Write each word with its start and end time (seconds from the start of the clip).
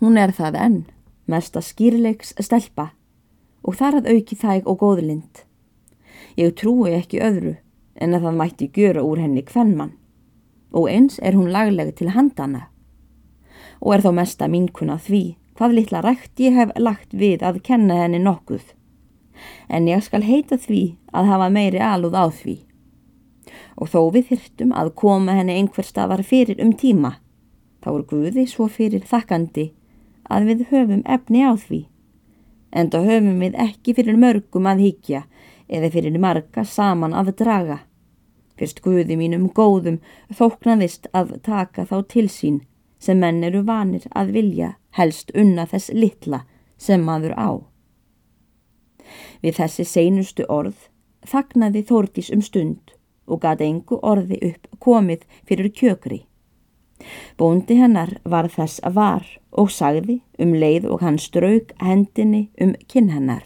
Hún 0.00 0.18
er 0.20 0.34
það 0.36 0.58
enn, 0.60 0.80
mesta 1.24 1.62
skýrleiks 1.64 2.34
stelpa 2.44 2.90
og 3.64 3.78
þar 3.78 4.02
að 4.02 4.10
auki 4.12 4.36
þæg 4.36 4.66
og 4.68 4.82
góðlind. 4.82 5.38
Ég 6.36 6.52
trúi 6.60 6.92
ekki 6.92 7.22
öðru 7.24 7.54
en 7.96 8.12
að 8.12 8.26
það 8.26 8.36
mætti 8.40 8.68
gjöra 8.76 9.04
úr 9.06 9.22
henni 9.24 9.40
kvennmann 9.46 9.94
og 10.76 10.90
eins 10.92 11.16
er 11.24 11.32
hún 11.32 11.48
laglega 11.48 11.94
til 11.96 12.10
handana 12.12 12.66
og 13.80 13.94
er 13.94 14.04
þá 14.04 14.10
mesta 14.18 14.48
minkuna 14.52 14.98
því 15.00 15.22
hvað 15.56 15.76
litla 15.78 16.02
rætt 16.04 16.44
ég 16.44 16.56
hef 16.58 16.74
lagt 16.76 17.16
við 17.16 17.40
að 17.40 17.62
kenna 17.64 17.96
henni 18.02 18.20
nokkuð. 18.20 18.64
En 19.72 19.88
ég 19.88 20.04
skal 20.04 20.24
heita 20.24 20.60
því 20.60 20.98
að 21.16 21.30
hafa 21.32 21.48
meiri 21.52 21.80
alúð 21.80 22.16
á 22.20 22.28
því. 22.28 22.58
Og 23.80 23.88
þó 23.92 24.00
við 24.12 24.28
þyrtum 24.34 24.76
að 24.76 24.92
koma 25.00 25.36
henni 25.36 25.56
einhver 25.56 25.88
staðar 25.88 26.20
fyrir 26.24 26.60
um 26.60 26.72
tíma, 26.76 27.16
þá 27.80 27.90
er 27.94 28.06
Guði 28.12 28.46
svo 28.50 28.68
fyrir 28.68 29.04
þakkandi 29.08 29.70
að 30.30 30.48
við 30.50 30.64
höfum 30.70 31.02
efni 31.04 31.42
á 31.46 31.52
því. 31.56 31.80
En 32.72 32.90
þá 32.92 32.98
höfum 33.08 33.42
við 33.42 33.58
ekki 33.66 33.94
fyrir 33.96 34.18
mörgum 34.20 34.68
að 34.68 34.82
higgja 34.84 35.22
eða 35.68 35.90
fyrir 35.94 36.18
marga 36.22 36.64
saman 36.64 37.14
að 37.14 37.34
draga. 37.42 37.78
Fyrst 38.56 38.80
Guði 38.84 39.16
mínum 39.20 39.48
góðum 39.52 40.00
þóknaðist 40.32 41.08
að 41.12 41.36
taka 41.44 41.84
þá 41.84 41.96
til 42.08 42.28
sín 42.32 42.60
sem 42.98 43.18
menn 43.20 43.44
eru 43.44 43.62
vanir 43.66 44.06
að 44.16 44.32
vilja 44.36 44.74
helst 44.96 45.32
unna 45.34 45.66
þess 45.68 45.92
litla 45.92 46.44
sem 46.76 47.02
maður 47.04 47.34
á. 47.36 47.50
Við 49.42 49.58
þessi 49.60 49.84
seinustu 49.84 50.46
orð 50.48 50.88
þagnaði 51.26 51.82
Þórtís 51.88 52.30
um 52.34 52.42
stund 52.42 52.94
og 53.26 53.42
gati 53.42 53.66
engu 53.66 53.98
orði 54.02 54.38
upp 54.50 54.68
komið 54.80 55.26
fyrir 55.48 55.72
kjökri. 55.74 56.24
Bóndi 57.36 57.76
hennar 57.76 58.14
var 58.24 58.48
þess 58.48 58.80
að 58.80 58.96
var 58.96 59.26
og 59.52 59.68
sagði 59.72 60.22
um 60.40 60.54
leið 60.56 60.86
og 60.88 61.02
hann 61.04 61.18
strauk 61.20 61.74
hendinni 61.84 62.46
um 62.60 62.72
kinn 62.88 63.10
hennar. 63.12 63.44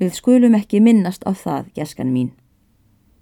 Við 0.00 0.16
skulum 0.16 0.56
ekki 0.58 0.80
minnast 0.82 1.22
á 1.28 1.30
það, 1.30 1.70
geskan 1.76 2.10
mín. 2.10 2.32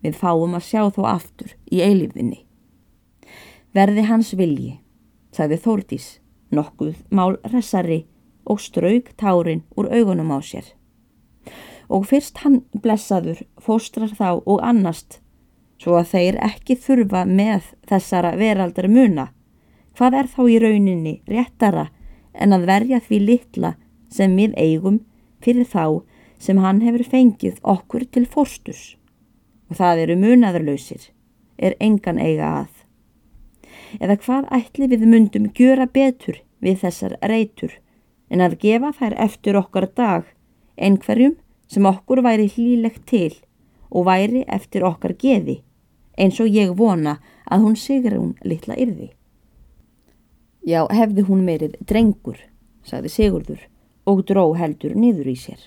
Við 0.01 0.15
fáum 0.17 0.55
að 0.57 0.69
sjá 0.69 0.83
þó 0.95 1.03
aftur 1.11 1.53
í 1.69 1.83
eilífinni. 1.83 2.45
Verði 3.75 4.05
hans 4.09 4.31
vilji, 4.39 4.79
sagði 5.35 5.59
Þórdís, 5.65 6.07
nokkuð 6.55 7.03
mál 7.11 7.37
resari 7.53 8.07
og 8.48 8.63
strauk 8.65 9.13
tárin 9.20 9.67
úr 9.77 9.91
augunum 9.92 10.33
á 10.33 10.39
sér. 10.41 10.65
Og 11.92 12.07
fyrst 12.09 12.41
hann 12.45 12.63
blessaður 12.73 13.42
fóstrar 13.61 14.15
þá 14.15 14.41
og 14.41 14.63
annast, 14.65 15.20
svo 15.79 15.98
að 16.01 16.11
þeir 16.12 16.39
ekki 16.45 16.77
þurfa 16.83 17.25
með 17.27 17.73
þessara 17.89 18.34
veraldar 18.39 18.89
muna, 18.91 19.29
hvað 19.97 20.19
er 20.20 20.31
þá 20.35 20.41
í 20.47 20.59
rauninni 20.62 21.15
réttara 21.31 21.89
en 22.35 22.55
að 22.55 22.67
verja 22.70 23.01
því 23.03 23.19
litla 23.25 23.75
sem 24.11 24.35
við 24.39 24.55
eigum 24.59 25.01
fyrir 25.45 25.67
þá 25.67 26.03
sem 26.39 26.59
hann 26.62 26.83
hefur 26.85 27.05
fengið 27.07 27.59
okkur 27.62 28.07
til 28.15 28.27
fórstus. 28.27 28.97
Og 29.69 29.79
það 29.79 30.05
eru 30.05 30.17
munaðurlausir, 30.23 31.11
er 31.59 31.75
engan 31.83 32.20
eiga 32.23 32.63
að. 32.63 32.70
Eða 33.98 34.19
hvað 34.23 34.48
ætli 34.55 34.89
við 34.91 35.05
myndum 35.09 35.51
gjöra 35.55 35.87
betur 35.91 36.41
við 36.63 36.83
þessar 36.85 37.17
reytur 37.31 37.79
en 38.29 38.42
að 38.45 38.59
gefa 38.63 38.92
þær 38.97 39.17
eftir 39.25 39.59
okkar 39.59 39.89
dag 39.97 40.27
einhverjum 40.77 41.37
sem 41.69 41.87
okkur 41.89 42.23
væri 42.25 42.48
hlílegt 42.53 43.07
til 43.09 43.33
og 43.89 44.07
væri 44.09 44.45
eftir 44.48 44.85
okkar 44.87 45.15
geði 45.19 45.63
eins 46.19 46.41
og 46.42 46.50
ég 46.52 46.74
vona 46.77 47.19
að 47.48 47.64
hún 47.64 47.78
sigur 47.78 48.19
hún 48.19 48.34
litla 48.44 48.77
yrði. 48.77 49.12
Já, 50.66 50.84
hefði 50.92 51.24
hún 51.30 51.47
meirið 51.47 51.78
drengur, 51.88 52.38
sagði 52.84 53.14
Sigurður 53.14 53.64
og 54.08 54.24
dró 54.28 54.52
heldur 54.58 54.96
niður 54.98 55.30
í 55.33 55.36
sér. 55.39 55.62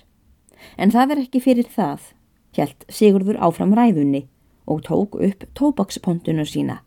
En 0.78 0.94
það 0.94 1.16
er 1.16 1.24
ekki 1.24 1.42
fyrir 1.42 1.66
það, 1.66 2.12
hjælt 2.54 2.86
Sigurður 2.88 3.40
áfram 3.42 3.74
ræðunni 3.74 4.26
og 4.70 4.84
tók 4.86 5.18
upp 5.18 5.48
tóbakspontuna 5.58 6.46
sína 6.46 6.82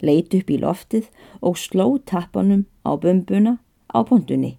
leit 0.00 0.34
upp 0.34 0.50
í 0.50 0.58
loftið 0.60 1.08
og 1.40 1.58
sló 1.60 1.96
tappanum 1.98 2.66
á 2.84 2.96
bumbuna 3.00 3.58
á 3.92 3.98
pontunni. 4.04 4.56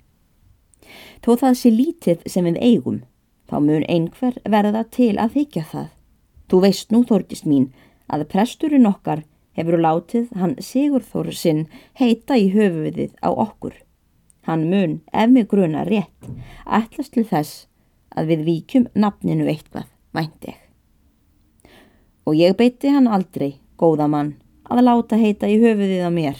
Þó 1.21 1.35
það 1.41 1.57
sé 1.59 1.71
lítið 1.73 2.23
sem 2.29 2.47
við 2.47 2.59
eigum, 2.61 3.01
þá 3.49 3.57
mun 3.61 3.85
einhver 3.89 4.37
verða 4.45 4.85
til 4.91 5.15
að 5.17 5.37
þykja 5.37 5.65
það. 5.71 5.89
Þú 6.47 6.61
veist 6.63 6.93
nú, 6.93 7.03
Þorgist 7.03 7.45
mín, 7.45 7.71
að 8.07 8.27
presturinn 8.31 8.87
okkar 8.89 9.23
hefur 9.57 9.79
látið 9.81 10.31
hann 10.37 10.55
Sigurþór 10.61 11.31
sinn 11.33 11.65
heita 11.97 12.37
í 12.37 12.49
höfuðið 12.53 13.15
á 13.25 13.29
okkur. 13.33 13.73
Hann 14.47 14.67
mun, 14.71 14.99
ef 15.11 15.31
mig 15.33 15.47
gruna 15.51 15.83
rétt, 15.87 16.29
ætlast 16.65 17.15
til 17.15 17.25
þess 17.27 17.65
að 18.15 18.31
við 18.31 18.43
víkjum 18.47 18.85
nafninu 18.95 19.47
eitthvað, 19.49 19.89
vænt 20.15 20.47
ég. 20.47 20.59
Og 22.27 22.37
ég 22.37 22.55
beiti 22.59 22.91
hann 22.91 23.09
aldrei, 23.11 23.57
góða 23.79 24.07
mann, 24.11 24.35
að 24.67 24.85
láta 24.87 25.19
heita 25.19 25.49
í 25.51 25.59
höfuðið 25.59 26.05
á 26.07 26.11
mér. 26.13 26.39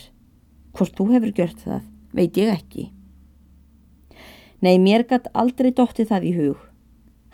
Hvort 0.77 0.95
þú 0.95 1.09
hefur 1.15 1.35
gjört 1.35 1.65
það, 1.65 1.83
veit 2.15 2.39
ég 2.39 2.53
ekki. 2.53 2.87
Nei, 4.63 4.77
mér 4.81 5.03
gætt 5.09 5.29
aldrei 5.37 5.69
dótti 5.75 6.05
það 6.07 6.25
í 6.25 6.33
hug. 6.37 6.63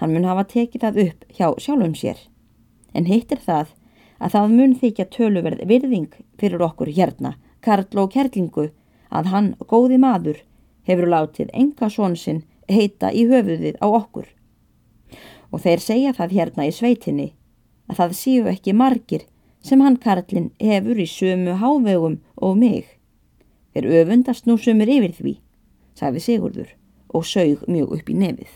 Hann 0.02 0.12
mun 0.12 0.28
hafa 0.28 0.44
tekið 0.50 0.84
það 0.84 1.00
upp 1.06 1.26
hjá 1.38 1.48
sjálfum 1.62 1.96
sér. 1.96 2.20
En 2.94 3.08
hittir 3.08 3.40
það 3.40 3.72
að 4.24 4.36
það 4.38 4.56
mun 4.56 4.74
þykja 4.80 5.06
töluverð 5.12 5.66
virðing 5.68 6.16
fyrir 6.40 6.64
okkur 6.64 6.92
hérna, 6.96 7.36
Karl 7.64 8.00
og 8.00 8.12
Kerlingu, 8.14 8.70
að 9.12 9.30
hann, 9.34 9.50
góði 9.68 10.00
maður, 10.00 10.40
hefur 10.88 11.12
látið 11.12 11.52
enga 11.54 11.90
svonsinn 11.92 12.44
heita 12.72 13.12
í 13.12 13.26
höfuðið 13.28 13.80
á 13.84 13.88
okkur. 13.88 14.26
Og 15.52 15.62
þeir 15.64 15.84
segja 15.84 16.16
það 16.16 16.36
hérna 16.40 16.68
í 16.68 16.74
sveitinni, 16.74 17.30
að 17.88 18.00
það 18.00 18.18
séu 18.20 18.50
ekki 18.52 18.74
margir 18.74 19.28
sem 19.64 19.84
hann 19.84 20.00
Karlinn 20.02 20.52
hefur 20.60 21.00
í 21.00 21.08
sömu 21.08 21.58
hávegum 21.60 22.20
og 22.36 22.58
mig. 22.60 22.88
Þeir 23.74 23.92
öfundast 24.04 24.48
nú 24.48 24.58
sömur 24.60 24.90
yfir 24.92 25.16
því, 25.18 25.38
sagði 26.00 26.24
Sigurður 26.24 26.76
og 27.14 27.28
sög 27.28 27.64
mjög 27.68 27.98
upp 28.00 28.10
í 28.10 28.18
nefið. 28.18 28.52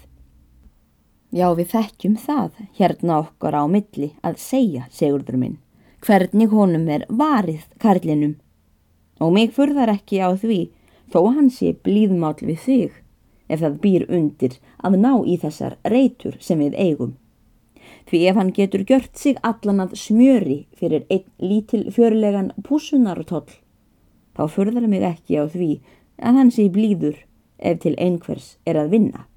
Já, 1.28 1.52
við 1.52 1.74
þekkjum 1.74 2.16
það 2.24 2.60
hérna 2.78 3.18
okkar 3.26 3.56
á 3.60 3.64
milli 3.68 4.14
að 4.24 4.38
segja, 4.40 4.86
Sigurður 4.88 5.36
minn, 5.42 5.58
hvernig 6.00 6.54
honum 6.56 6.88
er 6.88 7.04
varið 7.10 7.66
Karlinnum. 7.84 8.38
Og 9.20 9.34
mig 9.36 9.52
furðar 9.52 9.92
ekki 9.92 10.22
á 10.24 10.32
því 10.40 10.62
þó 11.12 11.20
hann 11.36 11.52
sé 11.52 11.74
blíðmál 11.84 12.38
við 12.40 12.64
þig 12.64 12.96
ef 13.52 13.60
það 13.60 13.78
býr 13.84 14.08
undir 14.08 14.58
að 14.80 15.00
ná 15.04 15.12
í 15.28 15.36
þessar 15.42 15.78
reytur 15.84 16.40
sem 16.40 16.64
við 16.64 16.80
eigum. 16.80 17.16
Því 18.08 18.24
ef 18.32 18.40
hann 18.40 18.56
getur 18.56 18.88
gjört 18.88 19.20
sig 19.20 19.36
allan 19.44 19.84
að 19.84 19.98
smjöri 20.00 20.60
fyrir 20.80 21.04
einn 21.12 21.28
lítil 21.44 21.90
fjörlegan 21.92 22.54
púsunartoll, 22.64 23.52
þá 24.36 24.44
förðar 24.48 24.88
mig 24.88 25.04
ekki 25.04 25.40
á 25.40 25.44
því 25.52 25.72
að 26.24 26.40
hann 26.40 26.52
sé 26.56 26.70
blíður 26.72 27.20
ef 27.60 27.82
til 27.84 27.98
einhvers 28.00 28.56
er 28.64 28.80
að 28.80 28.96
vinna. 28.96 29.28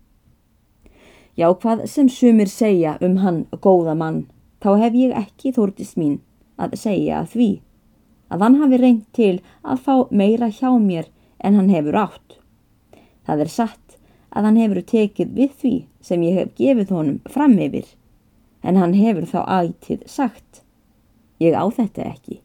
Já, 1.38 1.48
hvað 1.54 1.86
sem 1.86 2.08
sumir 2.08 2.50
segja 2.50 2.96
um 3.00 3.20
hann 3.22 3.44
góða 3.62 3.94
mann, 3.96 4.24
þá 4.60 4.76
hef 4.82 4.96
ég 4.98 5.14
ekki 5.16 5.52
þórtist 5.56 5.98
mín 6.00 6.18
að 6.60 6.76
segja 6.80 7.20
að 7.20 7.30
því 7.34 7.50
að 8.30 8.44
hann 8.44 8.58
hafi 8.60 8.80
reynd 8.80 9.06
til 9.16 9.36
að 9.62 9.84
fá 9.86 9.94
meira 10.10 10.50
hjá 10.50 10.70
mér 10.78 11.08
en 11.38 11.56
hann 11.58 11.70
hefur 11.72 11.98
átt. 11.98 12.36
Það 13.26 13.46
er 13.46 13.52
satt 13.54 13.96
að 14.30 14.46
hann 14.46 14.60
hefur 14.60 14.82
tekið 14.92 15.32
við 15.38 15.56
því 15.62 15.74
sem 16.04 16.22
ég 16.26 16.38
hef 16.38 16.52
gefið 16.58 16.92
honum 16.94 17.18
fram 17.30 17.56
yfir 17.58 17.88
en 18.62 18.78
hann 18.78 18.94
hefur 18.94 19.26
þá 19.26 19.40
ætið 19.60 20.06
sagt 20.10 20.62
ég 21.40 21.56
á 21.56 21.64
þetta 21.72 22.06
ekki 22.12 22.40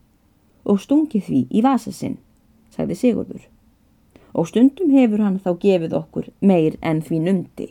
og 0.66 0.82
stungið 0.82 1.28
því 1.28 1.42
í 1.52 1.62
vasa 1.62 1.92
sinn, 1.94 2.18
sagði 2.74 2.98
Sigurður. 2.98 3.44
Og 4.36 4.50
stundum 4.50 4.92
hefur 4.92 5.22
hann 5.24 5.38
þá 5.40 5.52
gefið 5.62 5.94
okkur 6.00 6.32
meir 6.42 6.80
en 6.82 7.04
því 7.06 7.20
nundi. 7.28 7.68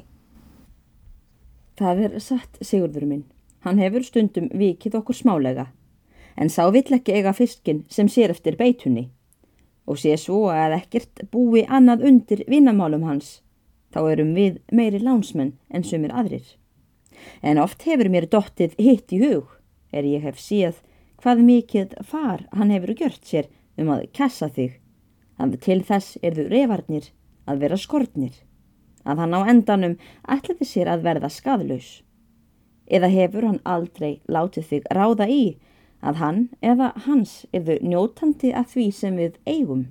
Það 1.78 2.02
er 2.06 2.18
satt, 2.22 2.58
Sigurður 2.60 3.06
minn. 3.10 3.24
Hann 3.64 3.80
hefur 3.80 4.04
stundum 4.04 4.50
vikið 4.54 4.98
okkur 5.00 5.16
smálega, 5.16 5.68
en 6.36 6.50
sá 6.52 6.68
vill 6.70 6.92
ekki 6.94 7.14
eiga 7.16 7.32
fiskin 7.32 7.84
sem 7.88 8.08
sér 8.08 8.34
eftir 8.34 8.58
beitunni. 8.60 9.08
Og 9.88 9.98
sé 10.00 10.16
svo 10.20 10.46
að 10.52 10.78
ekkert 10.80 11.24
búi 11.32 11.64
annað 11.68 12.04
undir 12.10 12.44
vinnamálum 12.48 13.04
hans, 13.08 13.40
þá 13.94 14.04
erum 14.10 14.34
við 14.36 14.60
meiri 14.72 15.00
lánsmenn 15.00 15.56
en 15.70 15.84
sumir 15.86 16.12
aðrir 16.12 16.54
en 17.42 17.60
oft 17.62 17.84
hefur 17.88 18.10
mér 18.12 18.26
dottið 18.30 18.74
hitt 18.80 19.12
í 19.14 19.20
hug 19.22 19.52
er 19.94 20.06
ég 20.08 20.24
hef 20.26 20.40
síð 20.40 20.80
hvað 21.22 21.44
mikið 21.48 21.94
far 22.08 22.44
hann 22.56 22.72
hefur 22.74 22.94
gjört 22.98 23.28
sér 23.28 23.50
um 23.80 23.92
að 23.94 24.08
kessa 24.16 24.50
þig 24.56 24.80
að 25.40 25.56
til 25.66 25.80
þess 25.88 26.18
erðu 26.22 26.48
revarnir 26.50 27.10
að 27.50 27.64
vera 27.64 27.78
skortnir 27.80 28.34
að 29.04 29.22
hann 29.22 29.36
á 29.36 29.40
endanum 29.52 29.98
ætlaði 30.36 30.68
sér 30.68 30.90
að 30.92 31.04
verða 31.08 31.30
skadlaus 31.32 31.90
eða 32.84 33.08
hefur 33.12 33.48
hann 33.48 33.60
aldrei 33.64 34.20
látið 34.28 34.70
þig 34.70 34.88
ráða 34.92 35.28
í 35.32 35.44
að 36.04 36.20
hann 36.20 36.40
eða 36.60 36.92
hans 37.06 37.44
erðu 37.52 37.78
njótandi 37.80 38.52
að 38.52 38.72
því 38.74 38.88
sem 38.92 39.20
við 39.20 39.38
eigum 39.48 39.86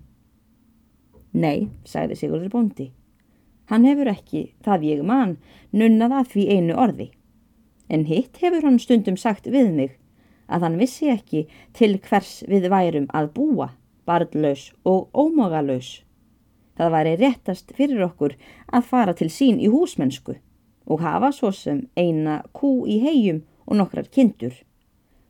Nei, 1.33 1.69
sagði 1.89 2.15
Sigurður 2.19 2.51
bóndi. 2.53 2.91
Hann 3.71 3.87
hefur 3.87 4.09
ekki, 4.11 4.51
það 4.61 4.85
ég 4.85 5.03
man, 5.07 5.37
nunnað 5.73 6.13
að 6.19 6.27
því 6.33 6.43
einu 6.53 6.75
orði. 6.77 7.07
En 7.89 8.05
hitt 8.05 8.37
hefur 8.43 8.67
hann 8.67 8.77
stundum 8.79 9.17
sagt 9.17 9.49
við 9.49 9.71
mig 9.73 9.95
að 10.45 10.67
hann 10.67 10.77
vissi 10.77 11.09
ekki 11.09 11.47
til 11.73 11.95
hvers 12.05 12.43
við 12.49 12.69
værum 12.69 13.07
að 13.17 13.31
búa, 13.33 13.71
barnlaus 14.05 14.69
og 14.85 15.09
ómogalös. 15.17 16.03
Það 16.77 16.93
væri 16.95 17.15
réttast 17.21 17.73
fyrir 17.77 18.01
okkur 18.07 18.35
að 18.73 18.87
fara 18.89 19.13
til 19.17 19.29
sín 19.29 19.59
í 19.61 19.69
húsmennsku 19.69 20.37
og 20.89 21.03
hafa 21.03 21.31
svo 21.31 21.51
sem 21.55 21.85
eina 21.95 22.41
kú 22.57 22.83
í 22.89 22.99
hegjum 23.03 23.43
og 23.67 23.77
nokkrar 23.79 24.09
kindur. 24.11 24.55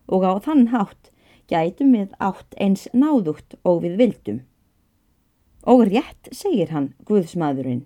Og 0.08 0.24
á 0.24 0.34
þann 0.44 0.70
hátt 0.74 1.12
gætum 1.52 1.94
við 1.98 2.16
átt 2.20 2.56
eins 2.62 2.88
náðugt 2.94 3.58
og 3.64 3.84
við 3.84 4.00
vildum. 4.00 4.42
Og 5.64 5.86
rétt, 5.88 6.32
segir 6.32 6.74
hann, 6.76 6.92
Guðsmaðurinn, 7.08 7.86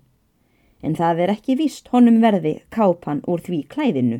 en 0.82 0.96
það 0.98 1.22
er 1.24 1.34
ekki 1.36 1.58
vist 1.58 1.90
honum 1.92 2.18
verði 2.22 2.58
kápan 2.74 3.22
úr 3.30 3.42
því 3.44 3.60
klæðinu, 3.70 4.18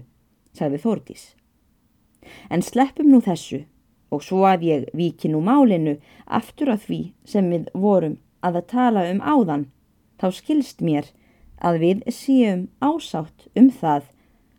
sagði 0.55 0.79
Þórdís. 0.85 1.25
En 2.51 2.63
sleppum 2.63 3.11
nú 3.11 3.23
þessu 3.25 3.65
og 4.15 4.23
svo 4.25 4.45
að 4.47 4.67
ég 4.69 4.87
viki 4.97 5.31
nú 5.31 5.41
málinu 5.45 5.97
aftur 6.27 6.71
að 6.75 6.87
því 6.87 7.01
sem 7.27 7.51
við 7.51 7.69
vorum 7.75 8.19
að 8.43 8.61
tala 8.71 9.07
um 9.11 9.21
áðan, 9.23 9.67
þá 10.21 10.27
skilst 10.35 10.83
mér 10.85 11.11
að 11.59 11.81
við 11.83 12.07
séum 12.15 12.69
ásátt 12.81 13.49
um 13.59 13.71
það 13.71 14.09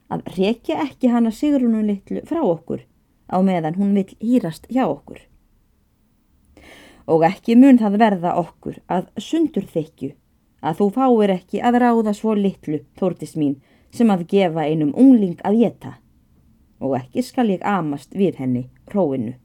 að 0.09 0.25
rekja 0.37 0.79
ekki 0.83 1.11
hana 1.13 1.31
Sigrunum 1.31 1.85
litlu 1.87 2.23
frá 2.27 2.41
okkur 2.43 2.85
á 3.29 3.37
meðan 3.45 3.77
hún 3.77 3.93
vil 3.97 4.07
hýrast 4.19 4.67
hjá 4.73 4.85
okkur. 4.87 5.21
Og 7.09 7.23
ekki 7.25 7.55
mun 7.57 7.79
það 7.81 7.99
verða 8.01 8.35
okkur 8.41 8.81
að 8.89 9.09
sundur 9.21 9.65
þykju 9.69 10.13
að 10.61 10.81
þú 10.81 10.89
fáir 10.97 11.33
ekki 11.37 11.61
að 11.63 11.79
ráða 11.85 12.13
svo 12.13 12.35
litlu, 12.35 12.83
þórtis 12.99 13.35
mín, 13.39 13.59
sem 13.91 14.09
að 14.11 14.27
gefa 14.29 14.67
einum 14.67 14.93
ungling 14.97 15.39
að 15.47 15.61
geta 15.63 15.95
og 16.79 16.95
ekki 16.99 17.23
skal 17.25 17.49
ég 17.51 17.63
amast 17.65 18.13
við 18.15 18.39
henni 18.39 18.67
róinu. 18.93 19.35